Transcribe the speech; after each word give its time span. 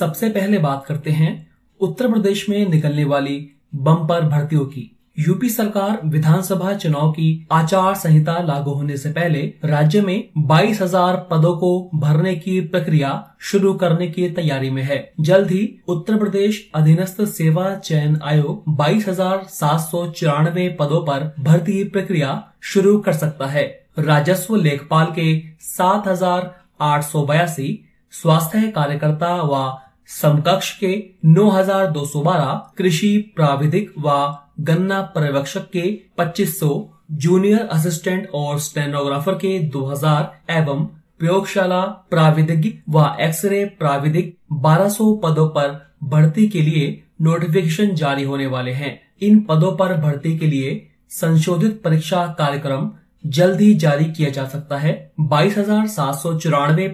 सबसे 0.00 0.28
पहले 0.30 0.58
बात 0.60 0.84
करते 0.86 1.10
हैं 1.12 1.34
उत्तर 1.80 2.10
प्रदेश 2.12 2.48
में 2.48 2.68
निकलने 2.68 3.04
वाली 3.06 3.36
बम्पर 3.76 4.28
भर्तियों 4.28 4.64
की। 4.66 4.90
यूपी 5.18 5.48
सरकार 5.50 6.00
विधानसभा 6.06 6.72
चुनाव 6.74 7.10
की 7.12 7.46
आचार 7.52 7.94
संहिता 7.94 8.38
लागू 8.42 8.72
होने 8.72 8.96
से 8.96 9.10
पहले 9.12 9.40
राज्य 9.64 10.00
में 10.00 10.28
बाईस 10.46 10.80
हज़ार 10.82 11.16
पदों 11.30 11.52
को 11.56 11.70
भरने 11.96 12.34
की 12.36 12.60
प्रक्रिया 12.68 13.10
शुरू 13.40 13.72
करने 13.74 14.06
की 14.08 14.28
तैयारी 14.30 14.70
में 14.70 14.82
है। 14.82 14.98
जल्द 15.20 15.50
ही 15.50 15.68
उत्तर 15.88 16.18
प्रदेश 16.18 16.62
अधीनस्थ 16.74 17.22
सेवा 17.26 17.74
चयन 17.76 18.18
आयोग 18.24 18.74
बाईस 18.76 19.08
हज़ार 19.08 19.44
सात 19.50 19.80
सौ 19.80 20.06
चौरानवे 20.12 20.68
पदों 20.80 21.00
पर 21.02 21.32
भर्ती 21.40 21.82
प्रक्रिया 21.90 22.32
शुरू 22.64 22.96
कर 22.98 23.12
सकता 23.14 23.46
है। 23.48 23.66
राजस्व 24.00 24.56
लेखपाल 24.58 25.06
के 25.14 25.28
सात 25.66 26.08
हज़ार 26.08 26.50
आठ 26.82 27.04
सौ 27.04 27.26
बयासी, 27.26 27.68
स्वास्थ्य 28.12 28.68
कार्यकर्ता 28.70 29.34
व 29.44 29.68
समकक्ष 30.10 30.78
के 30.78 31.10
9,212 31.26 32.56
कृषि 32.78 33.32
प्राविधिक 33.36 33.92
व 33.98 34.36
गन्ना 34.60 35.02
पर्यवेक्षक 35.02 35.70
के 35.70 36.00
2500 36.20 36.80
जूनियर 37.12 37.58
असिस्टेंट 37.58 38.28
और 38.34 38.58
स्टेनोग्राफर 38.58 39.32
के 39.32 39.70
2000 39.70 40.24
एवं 40.50 40.84
प्रयोगशाला 41.18 41.80
प्राविधिक 41.80 42.82
व 42.88 43.16
एक्सरे 43.20 43.64
प्राविधिक 43.64 44.38
1200 44.52 45.20
पदों 45.22 45.48
पर 45.48 45.90
भर्ती 46.02 46.48
के 46.48 46.62
लिए 46.62 47.04
नोटिफिकेशन 47.22 47.94
जारी 47.94 48.24
होने 48.24 48.46
वाले 48.46 48.70
हैं। 48.70 49.00
इन 49.22 49.40
पदों 49.40 49.76
पर 49.76 49.96
भर्ती 49.96 50.38
के 50.38 50.46
लिए 50.46 50.90
संशोधित 51.10 51.82
परीक्षा 51.84 52.26
कार्यक्रम 52.26 52.90
जल्द 53.26 53.60
ही 53.60 53.74
जारी 53.74 54.04
किया 54.04 54.30
जा 54.30 54.46
सकता 54.46 54.76
है। 54.76 55.12
बाईस 55.20 55.58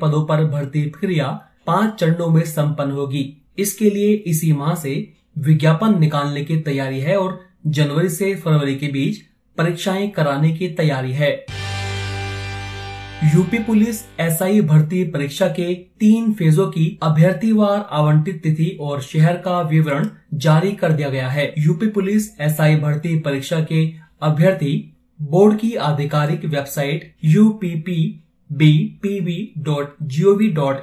पदों 0.03 0.27
पर 0.27 0.45
भर्ती 0.45 0.83
प्रक्रिया 0.83 1.43
पाँच 1.67 1.95
चरणों 2.01 2.29
में 2.31 2.43
संपन्न 2.43 2.91
होगी। 2.91 3.43
इसके 3.59 3.91
लिए 3.91 4.15
इसी 4.27 4.53
माह 4.53 4.75
से 4.75 5.13
विज्ञापन 5.39 5.99
निकालने 6.01 6.45
की 6.45 6.57
तैयारी 6.61 7.01
है 7.01 7.17
और 7.17 7.41
जनवरी 7.67 8.09
से 8.09 8.35
फरवरी 8.35 8.75
के 8.75 8.87
बीच 8.87 9.19
परीक्षाएँ 9.59 10.09
कराने 10.09 10.51
की 10.53 10.69
तैयारी 10.69 11.13
है। 11.13 11.47
यूपी 13.35 13.59
पुलिस 13.59 14.01
एसआई 14.21 14.61
भर्ती 14.61 15.05
परीक्षा 15.05 15.47
के 15.49 15.75
तीन 15.75 16.33
फेजों 16.33 16.67
की 16.67 16.99
अभ्यर्थीवार 17.03 17.87
आवंटित 17.91 18.43
तिथि 18.43 18.77
और 18.81 19.01
शहर 19.03 19.37
का 19.37 19.61
विवरण 19.61 20.09
जारी 20.35 20.73
कर 20.73 20.93
दिया 20.93 21.09
गया 21.09 21.29
है। 21.29 21.53
यूपी 21.59 21.87
पुलिस 21.87 22.29
एसआई 22.41 22.77
भर्ती 22.77 23.19
परीक्षा 23.19 23.61
के 23.61 23.87
अभ्यर्थी 24.23 24.75
बोर्ड 25.21 25.59
की 25.59 25.75
आधिकारिक 25.75 26.45
वेबसाइट 26.45 27.15
यू 27.25 27.49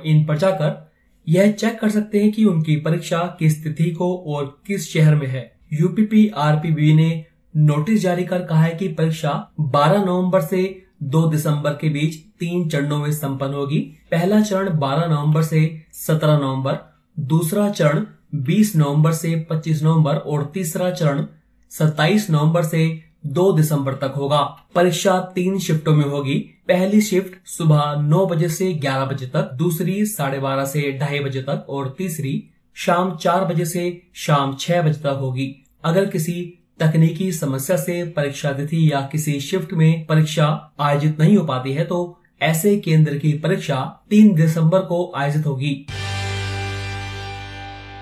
इन 0.06 0.25
पर 0.25 0.38
जाकर 0.38 0.92
यह 1.30 1.52
चेक 1.52 1.80
कर 1.80 1.89
सकते 1.89 2.23
हैं 2.23 2.31
कि 2.31 2.45
उनकी 2.45 2.75
परीक्षा 2.75 3.36
किस 3.39 3.64
तिथि 3.64 3.92
को 3.92 4.17
और 4.17 4.59
किस 4.67 4.94
शहर 4.94 5.16
में 5.16 5.28
है। 5.28 5.56
यूपीपी 5.73 6.28
आरपीबी 6.28 6.94
ने 6.94 7.25
नोटिस 7.57 8.02
जारी 8.02 8.23
कर 8.23 8.41
कहा 8.41 8.63
है 8.63 8.75
कि 8.75 8.88
परीक्षा 8.88 9.52
12 9.59 10.06
नवंबर 10.06 10.41
से 10.41 10.84
2 11.03 11.31
दिसंबर 11.31 11.72
के 11.72 11.90
बीच 11.90 12.16
तीन 12.16 12.69
चरणों 12.69 12.97
में 12.97 13.12
संपन्न 13.12 13.53
होगी। 13.53 13.79
पहला 14.12 14.41
चरण 14.41 14.69
12 14.69 15.07
नवंबर 15.07 15.41
से 15.41 15.85
17 15.94 16.38
नवंबर, 16.38 16.78
दूसरा 17.19 17.69
चरण 17.69 18.06
20 18.35 18.75
नवंबर 18.75 19.12
से 19.12 19.47
25 19.50 19.84
नवंबर 19.84 20.16
और 20.16 20.52
तीसरा 20.53 20.91
चरण 20.91 21.25
27 21.72 22.31
नवंबर 22.31 22.63
से 22.63 23.03
2 23.25 23.51
दिसंबर 23.53 23.94
तक 23.97 24.13
होगा। 24.17 24.41
परीक्षा 24.75 25.19
तीन 25.35 25.59
शिफ्टों 25.59 25.95
में 25.95 26.06
होगी। 26.06 26.35
पहली 26.67 27.01
शिफ्ट 27.01 27.35
सुबह 27.47 27.95
नौ 28.00 28.25
बजे 28.25 28.50
से 28.50 28.72
11 28.75 29.06
बजे 29.06 29.25
तक, 29.28 29.50
दूसरी 29.53 30.06
साढ़े 30.06 30.39
बारह 30.39 30.66
से 30.66 30.91
ढाई 31.00 31.19
बजे 31.19 31.41
तक 31.41 31.66
और 31.69 31.94
तीसरी 31.97 32.44
शाम 32.78 33.16
चार 33.17 33.45
बजे 33.45 33.66
से 33.66 34.01
शाम 34.16 34.56
छह 34.59 34.81
बजे 34.81 35.00
तक 35.01 35.17
होगी। 35.19 35.56
अगर 35.84 36.06
किसी 36.06 36.41
तकनीकी 36.79 37.31
समस्या 37.31 37.78
से 37.78 38.03
परीक्षा 38.11 38.51
तिथि 38.51 38.91
या 38.91 39.01
किसी 39.11 39.40
शिफ्ट 39.41 39.73
में 39.73 40.05
परीक्षा 40.05 40.47
आयोजित 40.79 41.19
नहीं 41.19 41.38
हो 41.38 41.44
पाती 41.45 41.73
है 41.73 41.85
तो 41.85 42.19
ऐसे 42.41 42.75
केंद्र 42.78 43.17
की 43.17 43.34
परीक्षा 43.34 43.75
3 44.09 44.34
दिसंबर 44.35 44.79
को 44.81 45.11
आयोजित 45.16 45.45
होगी। 45.45 45.73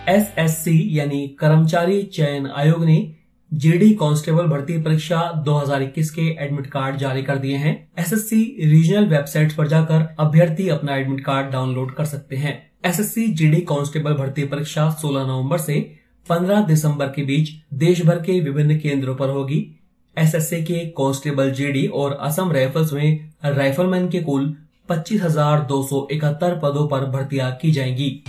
एसएससी 0.09 0.78
यानी 0.92 1.28
कर्मचारी 1.40 2.02
चयन 2.03 2.48
आयोग 2.48 2.86
ने 2.86 2.96
जेडी 3.54 3.94
कांस्टेबल 3.94 4.46
भर्ती 4.46 4.82
परीक्षा 4.82 5.32
2021 5.46 6.10
के 6.10 6.22
एडमिट 6.40 6.68
कार्ड 6.68 6.98
जारी 6.98 7.24
कर 7.24 7.36
दिए 7.36 7.56
हैं। 7.56 7.92
एसएससी 8.00 8.44
रीजनल 8.64 9.06
वेबसाइट 9.06 9.56
पर 9.56 9.68
जाकर 9.68 10.16
अभ्यर्थी 10.20 10.68
अपना 10.70 10.96
एडमिट 10.96 11.26
कार्ड 11.26 11.52
डाउनलोड 11.52 11.94
कर 11.96 12.06
सकते 12.06 12.36
हैं। 12.36 12.72
एसएससी 12.86 13.28
जीडी 13.28 13.62
कांस्टेबल 13.62 14.14
भर्ती 14.14 14.44
परीक्षा 14.44 14.90
16 14.92 15.28
नवंबर 15.28 15.58
से 15.58 15.98
15 16.30 16.62
दिसंबर 16.62 17.08
के 17.08 17.24
बीच 17.24 17.50
देश 17.74 18.06
भर 18.06 18.16
के 18.16 18.40
विभिन्न 18.40 18.78
केंद्रों 18.80 19.16
पर 19.16 19.30
होगी। 19.30 19.80
एसएससी 20.18 20.64
के 20.64 20.80
कांस्टेबल 20.98 21.52
जेडी 21.52 21.88
और 21.88 22.18
असम 22.22 22.52
राइफल्स 22.52 22.94
में 22.94 23.30
राइफलमैन 23.46 24.10
के 24.10 24.20
कुल 24.20 24.56
25,271 24.90 26.60
पदों 26.64 26.88
पर 26.88 27.06
भर्तियाँ 27.06 27.52
की 27.62 27.72
जाएँगी। 27.72 28.24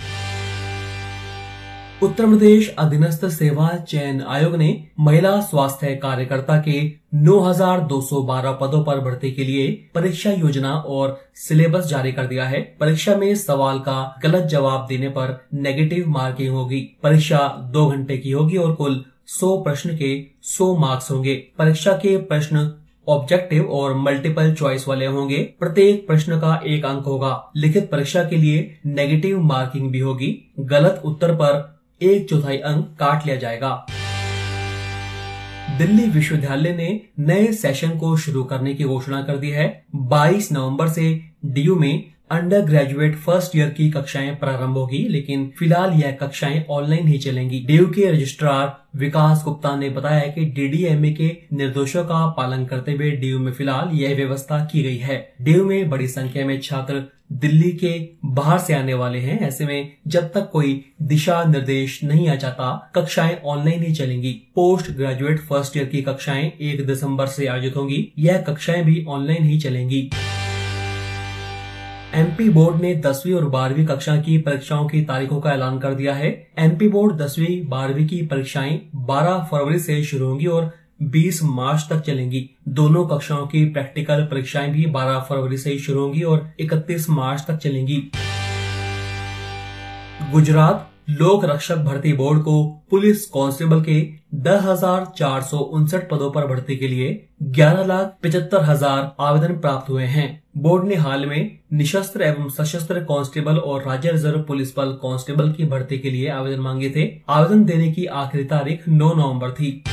उत्तर 2.03 2.25
प्रदेश 2.25 2.75
अधीनस्थ 2.79 3.25
सेवा 3.25 3.67
चयन 3.87 4.21
आयोग 4.21 4.55
ने 4.55 4.87
महिला 4.99 5.41
स्वास्थ्य 5.41 5.95
कार्यकर्ता 5.95 6.57
के 6.57 6.93
9,212 7.15 8.51
पदों 8.51 8.83
पर 8.83 8.99
भर्ती 8.99 9.31
के 9.31 9.43
लिए 9.43 9.91
परीक्षा 9.95 10.31
योजना 10.31 10.73
और 10.73 11.19
सिलेबस 11.35 11.85
जारी 11.85 12.11
कर 12.11 12.25
दिया 12.25 12.45
है। 12.45 12.61
परीक्षा 12.79 13.15
में 13.15 13.35
सवाल 13.35 13.79
का 13.79 14.19
गलत 14.23 14.43
जवाब 14.43 14.85
देने 14.89 15.09
पर 15.09 15.47
नेगेटिव 15.53 16.09
मार्किंग 16.09 16.53
होगी। 16.53 16.81
परीक्षा 17.03 17.47
दो 17.73 17.87
घंटे 17.87 18.17
की 18.17 18.31
होगी 18.31 18.57
और 18.57 18.73
कुल 18.73 19.05
100 19.27 19.57
प्रश्न 19.57 19.97
के 19.97 20.25
100 20.43 20.77
मार्क्स 20.77 21.11
होंगे। 21.11 21.35
परीक्षा 21.57 21.91
के 21.91 22.17
प्रश्न 22.17 22.71
ऑब्जेक्टिव 23.07 23.63
और 23.63 23.95
मल्टीपल 23.95 24.53
चॉइस 24.53 24.87
वाले 24.87 25.05
होंगे। 25.05 25.37
प्रत्येक 25.59 26.07
प्रश्न 26.07 26.39
का 26.39 26.61
एक 26.67 26.85
अंक 26.85 27.05
होगा। 27.05 27.51
लिखित 27.55 27.91
परीक्षा 27.91 28.23
के 28.23 28.37
लिए 28.37 28.79
नेगेटिव 28.85 29.41
मार्किंग 29.41 29.91
भी 29.91 29.99
होगी। 29.99 30.53
गलत 30.59 31.01
उत्तर 31.05 31.35
पर 31.35 31.73
एक 32.03 32.29
चौथाई 32.29 32.57
अंक 32.57 32.95
काट 32.99 33.25
लिया 33.25 33.35
जाएगा। 33.35 33.85
दिल्ली 35.77 36.03
विश्वविद्यालय 36.03 36.73
ने 36.73 37.01
नए 37.19 37.51
सेशन 37.53 37.97
को 37.97 38.17
शुरू 38.17 38.43
करने 38.43 38.73
की 38.73 38.83
घोषणा 38.83 39.21
कर 39.21 39.37
दी 39.37 39.49
है। 39.49 39.85
22 39.95 40.51
नवंबर 40.51 40.87
से 40.87 41.21
डीयू 41.45 41.75
में 41.75 42.13
अंडर 42.31 42.61
ग्रेजुएट 42.61 43.15
फ़र्स्ट 43.15 43.55
ईयर 43.55 43.69
की 43.69 43.89
कक्षाएँ 43.91 44.35
प्रारंभ 44.35 44.77
होगी, 44.77 44.97
लेकिन 44.97 45.51
फ़िलहाल 45.59 45.93
यह 45.93 46.11
कक्षाएँ 46.11 46.65
ऑनलाइन 46.69 47.07
ही 47.07 47.17
चलेंगी। 47.17 47.59
डीयू 47.67 47.85
के 47.87 48.11
रजिस्ट्रार 48.11 48.77
विकास 48.95 49.41
गुप्ता 49.45 49.75
ने 49.75 49.89
बताया 49.89 50.27
कि 50.27 50.45
डीडीएमए 50.45 51.11
के 51.11 51.37
निर्देशों 51.53 52.03
का 52.03 52.25
पालन 52.27 52.65
करते 52.65 52.91
हुए 52.91 53.11
डीयू 53.11 53.39
में 53.39 53.51
फ़िलहाल 53.51 53.89
यह 53.93 54.15
व्यवस्था 54.15 54.59
की 54.65 54.83
गई 54.83 54.97
है। 54.97 55.33
डीयू 55.41 55.65
में 55.65 55.89
बड़ी 55.89 56.07
संख्या 56.07 56.45
में 56.45 56.59
छात्र 56.61 57.03
दिल्ली 57.33 57.71
के 57.71 58.09
बाहर 58.25 58.59
से 58.59 58.73
आने 58.73 58.93
वाले 58.93 59.19
हैं। 59.19 59.39
ऐसे 59.39 59.65
में 59.65 59.91
जब 60.07 60.31
तक 60.33 60.49
कोई 60.51 60.85
दिशा 61.01 61.43
निर्देश 61.43 62.03
नहीं 62.03 62.29
आ 62.29 62.35
जाता, 62.35 62.91
कक्षाएँ 62.95 63.41
ऑनलाइन 63.45 63.83
ही 63.83 63.93
चलेंगी। 63.93 64.31
पोस्ट 64.55 64.91
ग्रेजुएट 64.91 65.39
फ़र्स्ट 65.39 65.77
ईयर 65.77 65.85
की 65.85 66.01
कक्षाएँ 66.01 66.51
एक 66.61 66.85
दिसंबर 66.87 67.27
से 67.27 67.47
आयोजित 67.47 67.75
होंगी। 67.75 68.13
यह 68.19 68.37
कक्षाएँ 68.37 68.83
भी 68.83 69.05
ऑनलाइन 69.09 69.43
ही 69.43 69.59
चलेंगी। 69.59 70.09
एमपी 72.15 72.49
बोर्ड 72.49 72.81
ने 72.81 72.95
दसवीं 72.95 73.33
और 73.33 73.45
बारहवीं 73.49 73.85
कक्षा 73.85 74.15
की 74.15 74.37
परीक्षाओं 74.37 74.87
की 74.87 75.01
तारीखों 75.01 75.39
का 75.41 75.51
ऐलान 75.51 75.79
कर 75.79 75.93
दिया 75.93 76.13
है। 76.13 76.47
एमपी 76.59 76.87
बोर्ड 76.87 77.17
दसवीं, 77.17 77.69
बारहवीं 77.69 78.07
की 78.07 78.21
परीक्षाएँ 78.21 78.81
12 78.95 79.47
फरवरी 79.51 79.79
से 79.79 80.03
शुरू 80.03 80.27
होंगी 80.27 80.45
और 80.45 80.71
20 80.99 81.41
मार्च 81.43 81.87
तक 81.89 82.01
चलेंगी। 82.01 82.49
दोनों 82.69 83.05
कक्षाओं 83.07 83.45
की 83.47 83.65
प्रैक्टिकल 83.65 84.23
परीक्षाएँ 84.23 84.71
भी 84.71 84.85
12 84.91 85.19
फरवरी 85.19 85.57
से 85.57 85.71
ही 85.71 85.79
शुरू 85.79 86.01
होंगी 86.01 86.21
और 86.23 86.49
31 86.61 87.09
मार्च 87.09 87.45
तक 87.47 87.57
चलेंगी। 87.57 88.01
गुजरात 90.31 90.89
लोक 91.09 91.45
रक्षक 91.45 91.77
भर्ती 91.77 92.11
बोर्ड 92.13 92.41
को 92.41 92.63
पुलिस 92.89 93.25
कांस्टेबल 93.25 93.81
के 93.81 94.01
दस 94.43 94.61
हज़ार 94.63 95.05
चार 95.17 95.41
सौ 95.41 95.57
उनसठ 95.57 96.09
पदों 96.09 96.29
पर 96.31 96.45
भर्ती 96.47 96.75
के 96.75 96.87
लिए 96.87 97.09
ग्यारह 97.43 97.83
लाख 97.83 98.15
पिछहत्तर 98.21 98.63
हज़ार 98.63 99.11
आवेदन 99.19 99.53
प्राप्त 99.55 99.89
हुए 99.89 100.03
हैं। 100.05 100.27
बोर्ड 100.57 100.87
ने 100.87 100.95
हाल 100.95 101.25
में 101.25 101.57
निशस्त्र 101.73 102.23
एवं 102.23 102.49
सशस्त्र 102.49 102.99
कांस्टेबल 103.03 103.57
और 103.57 103.83
राज्य 103.83 104.11
रिज़र्व 104.11 104.41
पुलिस 104.41 104.73
बल 104.77 104.91
कांस्टेबल 105.03 105.51
की 105.51 105.65
भर्ती 105.65 105.97
के 105.97 106.09
लिए 106.09 106.29
आवेदन 106.29 106.61
मांगे 106.61 106.89
थे। 106.89 107.09
आवेदन 107.29 107.63
देने 107.65 107.91
की 107.91 108.05
आखिरी 108.05 108.43
तारीख 108.45 108.87
9 108.89 109.13
नवंबर 109.13 109.51
थी। 109.51 109.83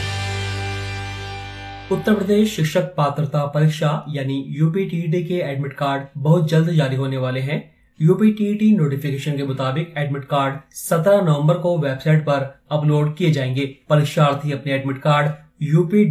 उत्तर 1.92 2.14
प्रदेश 2.14 2.56
शिक्षक 2.56 2.82
पात्रता 2.96 3.44
परीक्षा 3.46 4.04
यानी 4.08 4.44
यूपीटीडी 4.48 5.22
के 5.24 5.34
एडमिट 5.34 5.72
कार्ड 5.72 6.02
बहुत 6.16 6.48
जल्द 6.48 6.70
जारी 6.70 6.96
होने 6.96 7.16
वाले 7.16 7.40
हैं। 7.40 7.58
यूपीटीटी 8.00 8.70
नोटिफिकेशन 8.76 9.36
के 9.36 9.42
मुताबिक 9.42 9.94
एडमिट 9.98 10.24
कार्ड 10.24 10.58
17 10.72 11.22
नवंबर 11.22 11.54
को 11.54 11.78
वेबसाइट 11.78 12.22
पर 12.22 12.60
अपलोड 12.70 13.16
किए 13.16 13.30
जाएँगे। 13.30 13.66
परीक्षार्थी 13.88 14.52
अपने 14.52 14.72
admit 14.72 14.98
card 14.98 15.32
UP 15.62 16.04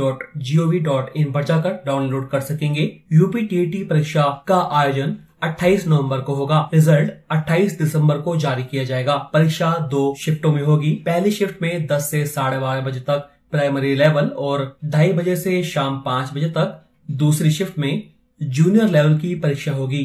dot 0.00 0.24
G 0.36 0.58
O 0.58 0.66
V 0.66 0.78
dot 0.78 1.12
in 1.16 1.32
पर 1.32 1.44
जाकर 1.44 1.82
डाउनलोड 1.86 2.28
कर 2.30 2.40
सकेंगे। 2.40 2.90
यूपीटीटी 3.12 3.84
परीक्षा 3.84 4.44
का 4.48 4.68
आयोजन 4.72 5.16
28 5.42 5.86
नवंबर 5.88 6.20
को 6.20 6.34
होगा। 6.34 6.68
रिज़ल्ट 6.74 7.12
28 7.30 7.78
दिसंबर 7.78 8.20
को 8.20 8.36
जारी 8.36 8.62
किया 8.62 8.84
जाएगा। 8.84 9.16
परीक्षा 9.16 9.76
दो 9.90 10.14
शिफ्टों 10.20 10.52
में 10.52 10.62
होगी। 10.62 10.90
पहली 11.06 11.30
शिफ्ट 11.30 11.62
में 11.62 11.86
10 11.86 12.10
से 12.10 12.26
साढ़े 12.26 12.58
बारह 12.58 12.80
बजे 12.80 13.00
तक 13.00 13.34
प्राइमरी 13.52 13.94
लेवल 13.94 14.26
और 14.38 14.76
ढाई 14.84 15.12
बजे 15.12 15.36
से 15.36 15.62
शाम 15.64 16.00
पाँच 16.00 16.32
बजे 16.34 16.48
तक 16.50 16.80
दूसरी 17.16 17.50
शिफ्ट 17.50 17.78
में 17.78 18.02
जूनियर 18.40 18.88
लेवल 18.88 19.18
की 19.18 19.34
परीक्षा 19.34 19.72
होगी। 19.72 20.02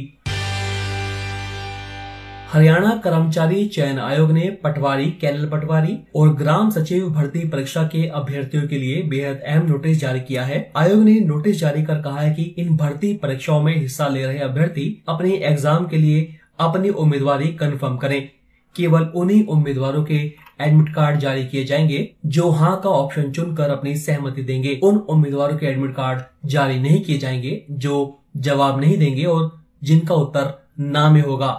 हरियाणा 2.49 2.89
कर्मचारी 3.03 3.65
चयन 3.67 3.99
आयोग 3.99 4.31
ने 4.31 4.49
पटवारी, 4.63 5.05
कैनल 5.11 5.45
पटवारी 5.49 5.97
और 6.15 6.33
ग्राम 6.35 6.69
सचिव 6.69 7.09
भर्ती 7.09 7.47
परीक्षा 7.49 7.83
के 7.83 8.05
अभ्यर्थियों 8.09 8.67
के 8.67 8.77
लिए 8.77 9.01
बेहद 9.03 9.41
अहम 9.41 9.65
नोटिस 9.67 9.99
जारी 9.99 10.19
किया 10.19 10.43
है। 10.43 10.71
आयोग 10.77 11.03
ने 11.03 11.19
नोटिस 11.19 11.59
जारी 11.59 11.83
कर 11.83 12.01
कहा 12.01 12.19
है 12.19 12.33
कि 12.33 12.43
इन 12.57 12.75
भर्ती 12.77 13.13
परीक्षाओं 13.13 13.61
में 13.63 13.75
हिस्सा 13.75 14.07
ले 14.07 14.25
रहे 14.25 14.39
अभ्यर्थी 14.39 15.03
अपने 15.07 15.31
एग्ज़ाम 15.43 15.87
के 15.87 15.97
लिए 15.97 16.27
अपनी 16.59 16.89
उम्मीदवारी 16.89 17.47
कन्फर्म 17.55 17.97
करें। 17.97 18.29
केवल 18.75 19.03
उन्हीं 19.15 19.45
उम्मीदवारों 19.45 20.03
के 20.03 20.15
एडमिट 20.61 20.93
कार्ड 20.95 21.19
जारी 21.19 21.45
किए 21.45 21.63
जाएँगे 21.63 22.09
जो 22.25 22.49
हाँ 22.49 22.79
का 22.83 22.89
ऑप्शन 22.89 23.31
चुनकर 23.31 23.69
अपनी 23.69 23.95
सहमति 23.95 24.43
देंगे। 24.43 24.79
उन 24.83 24.97
उम्मीदवारों 24.97 25.57
के 25.57 25.65
एडमिट 25.65 25.95
कार्ड 25.95 26.21
जारी 26.45 26.79
नहीं 26.79 27.01
किए 27.01 27.17
जाएँगे 27.17 27.65
जो 27.69 28.19
जवाब 28.37 28.79
नहीं 28.81 28.97
देंगे 28.97 29.23
और 29.25 29.51
जिनका 29.83 30.15
उत्तर 30.15 30.53
ना 30.79 31.09
में 31.09 31.21
होगा। 31.21 31.51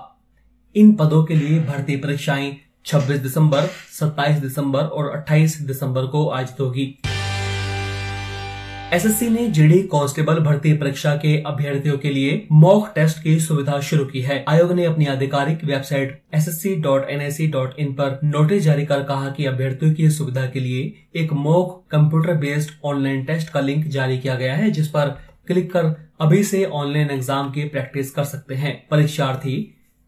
इन 0.75 0.95
पदों 0.95 1.25
के 1.25 1.35
लिए 1.35 1.61
भर्ती 1.61 1.97
परीक्षाएँ 1.97 2.57
26 2.87 3.19
दिसंबर 3.19 3.69
27 4.01 4.41
दिसंबर 4.41 4.85
और 4.85 5.11
28 5.17 5.61
दिसंबर 5.61 6.07
को 6.07 6.29
आयोजित 6.31 6.61
होगी। 6.61 6.95
एसएससी 8.95 9.29
ने 9.29 9.47
जीडी 9.49 9.79
कांस्टेबल 9.93 10.39
भर्ती 10.41 10.73
परीक्षा 10.73 11.15
के 11.15 11.31
अभ्यर्थियों 11.47 11.97
के 11.99 12.11
लिए 12.11 12.47
मॉक 12.53 12.93
टेस्ट 12.95 13.23
की 13.23 13.39
सुविधा 13.41 13.79
शुरू 13.81 14.05
की 14.05 14.21
है। 14.21 14.45
आयोग 14.49 14.73
ने 14.73 14.85
अपनी 14.85 15.07
आधिकारिक 15.07 15.65
वेबसाइट 15.65 16.21
ssc.nic.in 16.37 17.93
पर 17.95 18.19
नोटिस 18.25 18.63
जारी 18.63 18.85
कर 18.87 19.03
कहा 19.03 19.31
कि 19.31 19.47
अभ्यर्थियों 19.47 19.95
की 19.95 20.11
सुविधा 20.11 20.47
के 20.47 20.61
लिए 20.61 20.93
एक 21.17 21.33
mock 21.33 21.77
computer 21.91 22.37
based 22.37 22.71
online 22.85 23.25
test 23.25 23.49
का 23.49 23.61
लिंक 23.61 23.87
जारी 23.89 24.19
किया 24.19 24.35
गया 24.35 24.55
है, 24.55 24.71
जिस 24.71 24.89
पर 24.89 25.09
क्लिक 25.47 25.73
कर 25.73 25.95
अभी 26.21 26.43
से 26.45 26.65
ऑनलाइन 26.65 27.11
एग्ज़ाम 27.11 27.51
की 27.51 27.65
प्रैक्टिस 27.69 28.11
कर 28.11 28.25
सकते 28.25 28.55
हैं। 28.55 28.77
परीक्षार्थी 28.91 29.57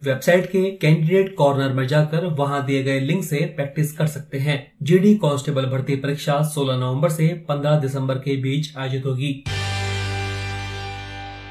वेबसाइट 0.03 0.47
के 0.47 0.71
कैंडिडेट 0.73 1.35
कॉर्नर 1.37 1.73
में 1.73 1.87
जाकर 1.89 2.25
वहाँ 2.35 2.65
दिए 2.67 2.83
गए 2.83 2.99
लिंक 3.01 3.23
से 3.25 3.39
प्रैक्टिस 3.57 3.97
कर 3.97 4.07
सकते 4.07 4.39
हैं। 4.39 4.57
जीडी 4.83 5.15
कांस्टेबल 5.15 5.65
भर्ती 5.67 5.95
परीक्षा 5.97 6.41
16 6.47 6.77
नवंबर 6.77 7.11
से 7.11 7.29
15 7.49 7.79
दिसंबर 7.81 8.19
के 8.19 8.37
बीच 8.43 8.73
आयोजित 8.77 9.07
होगी। 9.07 9.33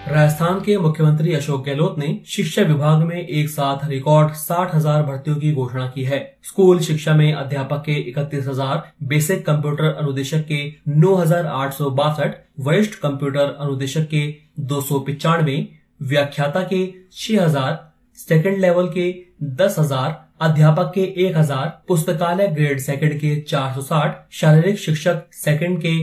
राजस्थान 0.08 0.60
के 0.62 0.78
मुख्यमंत्री 0.78 1.34
अशोक 1.34 1.64
गहलोत 1.66 1.98
ने 2.00 2.20
शिक्षा 2.28 2.62
विभाग 2.64 3.04
में 3.04 3.16
एक 3.18 3.50
साथ 3.50 3.88
रिकॉर्ड 3.90 4.34
साठ 4.36 4.76
हज़ार 4.76 5.04
भर्तियों 5.04 5.36
की 5.36 5.52
घोषणा 5.54 5.88
की 5.88 6.04
है। 6.04 6.20
स्कूल 6.44 6.80
शिक्षा 6.80 7.14
में 7.14 7.32
अध्यापक 7.34 7.82
के 7.86 7.94
इकतीस 8.02 8.48
हज़ार, 8.48 8.92
बेसिक 9.04 9.46
कंप्यूटर 9.46 9.94
अनुदेशक 9.94 10.46
के 10.48 10.62
नौ 10.90 11.16
हज़ार 11.16 11.46
आठ 11.48 11.74
सौ 11.74 11.90
बासठ, 11.92 12.36
वरिष्ठ 12.60 13.00
कंप्यूटर 13.00 13.56
अनुदेशक 13.60 14.08
के 14.08 14.24
दो 14.62 14.82
सौ 14.82 15.00
पिचानवे, 15.02 15.58
व्याख्याता 16.04 16.62
के 16.64 16.86
छह 17.14 17.44
हज़ार 17.44 17.84
सेकंड 18.18 18.58
लेवल 18.58 18.88
के 18.88 19.14
दस 19.56 19.76
हज़ार, 19.80 20.12
अध्यापक 20.42 20.92
के 20.96 21.02
एक 21.26 21.38
हज़ार, 21.38 21.68
पुस्तकालय 21.88 22.48
ग्रेड 22.48 22.80
सेकंड 22.80 23.20
के 23.20 23.36
चार 23.42 23.74
सौ 23.74 23.82
साठ, 23.82 24.16
शारीरिक 24.32 24.78
शिक्षक 24.80 25.26
सेकंड 25.34 25.80
के 25.80 25.94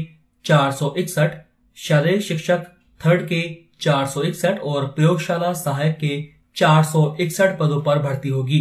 चार 0.44 0.72
सौ 0.72 0.92
इकसठ, 0.98 1.36
शारीरिक 1.76 2.22
शिक्षक 2.22 2.66
थर्ड 3.00 3.22
के 3.22 3.42
चार 3.80 4.06
सौ 4.06 4.22
इकसठ 4.22 4.60
और 4.60 4.86
प्रयोगशाला 4.86 5.52
सहायक 5.52 5.96
के 5.96 6.22
चार 6.56 6.82
सौ 6.82 7.04
इकसठ 7.20 7.58
पदों 7.58 7.80
पर 7.82 7.98
भर्ती 7.98 8.28
होगी। 8.28 8.60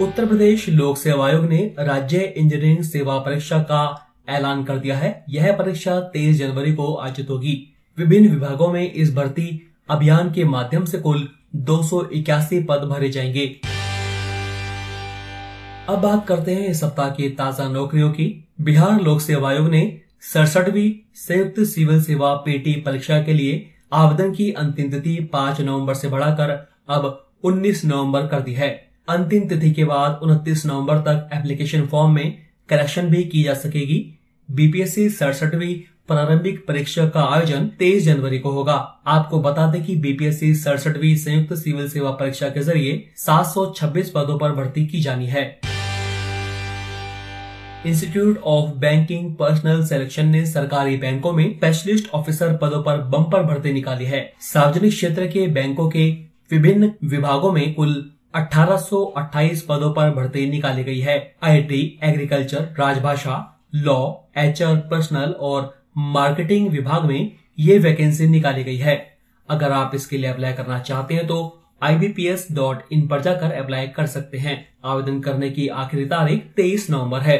उत्तर 0.00 0.26
प्रदेश 0.26 0.68
लोक 0.68 0.98
सेवा 0.98 1.26
आयोग 1.26 1.44
ने 1.44 1.62
राज्य 1.78 2.18
इंजीनियरिंग 2.18 2.82
सेवा 2.84 3.18
परीक्षा 3.18 3.58
का 3.62 3.84
ऐलान 4.28 4.64
कर 4.64 4.78
दिया 4.78 4.96
है। 4.96 5.24
यह 5.30 5.52
परीक्षा 5.52 6.00
तेईस 6.10 6.38
जनवरी 6.38 6.74
को 6.74 6.94
आयोजित 6.96 7.30
होगी। 7.30 7.56
विभिन्न 7.98 8.30
विभागों 8.30 8.72
में 8.72 8.92
इस 8.92 9.14
भर्ती 9.14 9.48
अभियान 9.90 10.32
के 10.32 10.44
माध्यम 10.44 10.84
से 10.84 10.98
कुल 10.98 11.28
दो 11.56 11.82
सौ 11.82 12.02
इक्यासी 12.12 12.62
पद 12.62 12.80
भरे 12.84 13.08
जाएँगे। 13.08 13.46
अब 15.88 15.98
बात 15.98 16.26
करते 16.26 16.54
हैं 16.54 16.68
इस 16.68 16.80
सप्ताह 16.80 17.10
की 17.10 17.28
ताज़ा 17.28 17.68
नौकरियों 17.68 18.10
की। 18.10 18.48
बिहार 18.60 19.00
लोक 19.00 19.20
सेवा 19.20 19.48
आयोग 19.48 19.68
ने 19.68 20.00
सड़सठवी 20.22 21.04
संयुक्त 21.14 21.60
सिविल 21.60 22.02
सेवा 22.02 22.34
पेटी 22.34 22.72
परीक्षा 22.72 23.22
के 23.22 23.32
लिए 23.32 23.70
आवेदन 23.92 24.34
की 24.34 24.50
अंतिम 24.52 24.90
तिथि 24.90 25.30
5 25.32 25.60
नवंबर 25.60 25.94
से 25.94 26.08
बढ़ाकर 26.08 26.50
अब 26.88 27.30
19 27.44 27.84
नवंबर 27.84 28.26
कर 28.26 28.40
दी 28.40 28.52
है। 28.52 28.70
अंतिम 29.08 29.48
तिथि 29.48 29.70
के 29.72 29.84
बाद 29.84 30.20
29 30.22 30.66
नवंबर 30.66 30.98
तक 30.98 31.30
एप्लीकेशन 31.32 31.86
फॉर्म 31.86 32.12
में 32.12 32.38
करेक्शन 32.68 33.08
भी 33.08 33.24
की 33.24 33.42
जा 33.42 33.54
सकेगी। 33.54 34.14
बीपीएससी 34.50 35.10
सड़सठवी 35.10 35.84
प्रारंभिक 36.08 36.66
परीक्षा 36.66 37.08
का 37.08 37.22
आयोजन 37.22 37.66
23 37.78 38.04
जनवरी 38.04 38.38
को 38.38 38.50
होगा। 38.50 38.74
आपको 39.06 39.40
बता 39.40 39.70
दें 39.70 39.84
कि 39.84 39.96
बीपीएससी 39.96 40.54
सड़सठवी 40.54 41.16
संयुक्त 41.16 41.54
सिविल 41.54 41.88
सेवा 41.88 42.10
परीक्षा 42.10 42.48
के 42.48 42.60
ज़रिए 42.60 43.10
726 43.16 44.10
पदों 44.10 44.38
पर 44.38 44.52
भर्ती 44.52 44.86
की 44.86 45.00
जानी 45.00 45.26
है। 45.26 45.60
Institute 47.86 48.40
of 48.42 48.70
Banking 48.70 49.34
Personnel 49.34 49.84
Selection 49.84 50.28
ने 50.28 50.46
सरकारी 50.46 50.96
बैंकों 50.96 51.32
में 51.32 51.56
स्पेशलिस्ट 51.56 52.10
ऑफिसर 52.14 52.56
पदों 52.56 52.82
पर 52.82 52.96
बम्पर 52.96 53.42
भर्ती 53.42 53.72
निकाली 53.72 54.04
है। 54.04 54.32
सार्वजनिक 54.40 54.92
क्षेत्र 54.92 55.26
के 55.26 55.46
बैंकों 55.46 55.88
के 55.90 56.10
विभिन्न 56.50 56.92
विभागों 57.04 57.52
में 57.52 57.74
कुल 57.74 58.10
1828 58.34 59.62
पदों 59.62 59.92
पर 59.92 60.10
भर्ती 60.10 60.50
निकाली 60.50 60.84
गई 60.84 61.00
है। 61.00 61.34
आईटी 61.42 61.98
एग्रीकल्चर 62.02 62.74
राजभाषा 62.78 63.64
लॉ 63.74 64.12
एचआर 64.38 64.76
पर्सनल 64.76 65.30
और 65.40 65.78
मार्केटिंग 65.96 66.68
विभाग 66.68 67.04
में 67.04 67.32
ये 67.58 67.78
वैकेंसी 67.78 68.26
निकाली 68.26 68.64
गई 68.64 68.76
है। 68.76 68.96
अगर 69.48 69.72
आप 69.72 69.92
इसके 69.94 70.18
लिए 70.18 70.30
अप्लाई 70.30 70.52
करना 70.52 70.78
चाहते 70.80 71.14
हैं 71.14 71.26
तो 71.26 71.54
इन 72.92 73.06
पर 73.08 73.20
जाकर 73.20 73.52
अप्लाई 73.52 73.86
कर 73.86 74.06
सकते 74.06 74.38
हैं। 74.38 74.56
आवेदन 74.84 75.20
करने 75.20 75.50
की 75.50 75.66
आखिरी 75.68 76.04
तारीख 76.04 76.44
23 76.56 76.88
नवंबर 76.90 77.20
है। 77.20 77.38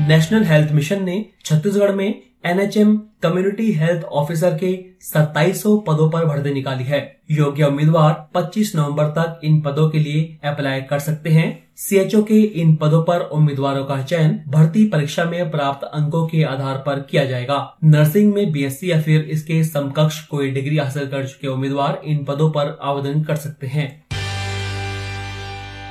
नेशनल 0.00 0.44
हेल्थ 0.44 0.72
मिशन 0.72 1.04
ने 1.04 1.24
छत्तीसगढ़ 1.44 1.92
में 1.92 2.22
एनएचएम 2.44 2.96
कम्युनिटी 3.22 3.72
हेल्थ 3.72 4.04
ऑफिसर 4.04 4.58
के 4.58 4.84
2700 5.00 5.76
पदों 5.78 6.10
पर 6.10 6.24
भर्ती 6.24 6.54
निकाली 6.54 6.84
है। 6.84 7.20
योग्य 7.30 7.64
उम्मीदवार 7.64 8.28
25 8.34 8.76
नवंबर 8.76 9.04
तक 9.04 9.40
इन 9.44 9.60
पदों 9.60 9.90
के 9.90 9.98
लिए 9.98 10.38
अप्लाई 10.44 10.80
कर 10.80 10.98
सकते 10.98 11.30
हैं। 11.30 11.64
सीएचओ 11.76 12.22
के 12.22 12.40
इन 12.40 12.76
पदों 12.76 13.02
पर 13.02 13.20
उम्मीदवारों 13.20 13.84
का 13.84 14.02
चयन 14.02 14.40
भर्ती 14.48 14.84
परीक्षा 14.84 15.24
में 15.24 15.50
प्राप्त 15.50 15.84
अंकों 15.84 16.26
के 16.26 16.42
आधार 16.42 16.76
पर 16.76 17.00
किया 17.00 17.24
जाएगा। 17.24 17.76
नर्सिंग 17.84 18.34
में 18.34 18.52
बीएससी 18.52 18.90
या 18.90 19.02
फिर 19.02 19.20
इसके 19.20 19.64
समकक्ष 19.64 20.26
कोई 20.26 20.50
डिग्री 20.50 20.76
हासिल 20.76 21.06
कर 21.06 21.26
चुके 21.26 21.48
उम्मीदवार 21.48 22.00
इन 22.04 22.24
पदों 22.24 22.50
पर 22.50 22.78
आवेदन 22.82 23.22
कर 23.22 23.36
सकते 23.36 23.66
हैं। 23.66 24.04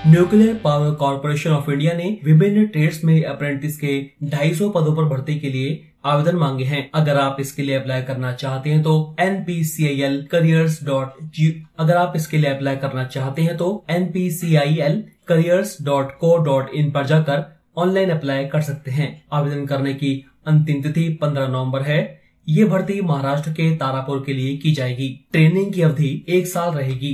Nuclear 0.08 0.54
Power 0.56 0.94
Corporation 0.96 1.52
of 1.52 1.70
India 1.72 1.94
ने 1.94 2.04
विभिन्न 2.24 2.66
ट्रेड्स 2.66 3.04
में 3.06 3.24
अप्रेंटिस 3.24 3.78
के 3.78 3.90
250 4.26 4.70
पदों 4.76 4.96
पर 4.96 5.04
भर्ती 5.06 5.38
के 5.40 5.50
लिए 5.50 5.82
आवेदन 6.06 6.36
मांगे 6.36 6.66
हैं। 6.66 6.90
अगर 6.96 7.18
आप 7.18 7.38
इसके 7.40 7.64
लिए 7.64 7.76
अप्लाई 7.76 8.02
करना 8.02 8.32
चाहते 8.34 8.70
हैं 8.70 8.82
तो 8.84 8.94
N 9.20 9.36
P 9.44 9.64
C 9.64 9.88
I 9.88 10.00
L 10.02 10.22
careers 10.32 10.80
dot 10.84 11.18
G 11.36 11.48
अगर 11.80 11.98
आप 11.98 12.14
इसके 12.16 12.38
लिए 12.38 12.50
अप्लाई 12.50 12.76
करना 12.76 13.04
चाहते 13.06 13.42
हैं 13.42 13.58
तो 13.58 13.68
N 13.90 14.06
P 14.12 14.30
C 14.32 14.56
I 14.56 14.78
L 14.78 15.04
careers 15.28 15.78
dot 15.82 16.18
co 16.20 16.36
dot 16.38 16.70
in 16.76 16.92
पर 16.92 17.06
जाकर 17.06 17.44
ऑनलाइन 17.78 18.10
अप्लाई 18.10 18.46
कर 18.46 18.62
सकते 18.62 18.92
हैं। 18.92 19.12
आवेदन 19.34 19.66
करने 19.66 19.94
की 19.94 20.14
अंतिम 20.48 20.82
तिथि 20.82 21.08
15 21.24 21.48
नवंबर 21.48 21.82
है। 21.82 22.00
ये 22.48 22.64
भर्ती 22.66 23.02
महाराष्ट्र 23.02 23.52
के 23.52 23.76
तारापुर 23.76 24.24
के 24.26 24.34
लिए 24.34 24.58
की 24.58 24.72
जाएगी। 24.72 25.10
ट्रेनिंग 25.32 25.74
की 25.74 25.82
अवधि 25.82 26.26
एक 26.30 26.48
साल 26.48 26.72
रहेगी। 26.72 27.14